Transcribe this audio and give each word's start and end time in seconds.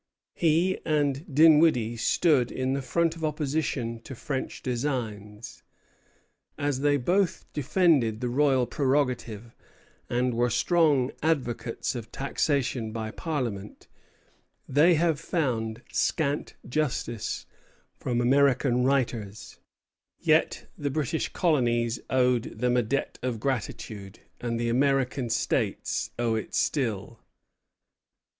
He 0.33 0.79
and 0.83 1.31
Dinwiddie 1.31 1.95
stood 1.95 2.51
in 2.51 2.73
the 2.73 2.81
front 2.81 3.15
of 3.15 3.23
opposition 3.23 3.99
to 3.99 4.15
French 4.15 4.63
designs. 4.63 5.61
As 6.57 6.79
they 6.79 6.97
both 6.97 7.45
defended 7.53 8.19
the 8.19 8.27
royal 8.27 8.65
prerogative 8.65 9.53
and 10.09 10.33
were 10.33 10.49
strong 10.49 11.11
advocates 11.21 11.93
of 11.93 12.11
taxation 12.11 12.91
by 12.91 13.11
Parliament, 13.11 13.87
they 14.67 14.95
have 14.95 15.19
found 15.19 15.83
scant 15.91 16.55
justice 16.67 17.45
from 17.99 18.21
American 18.21 18.83
writers. 18.83 19.59
Yet 20.19 20.65
the 20.75 20.89
British 20.89 21.29
colonies 21.31 21.99
owed 22.09 22.57
them 22.57 22.75
a 22.75 22.81
debt 22.81 23.19
of 23.21 23.39
gratitude, 23.39 24.17
and 24.39 24.59
the 24.59 24.67
American 24.67 25.29
States 25.29 26.09
owe 26.17 26.33
it 26.33 26.55
still. 26.55 27.19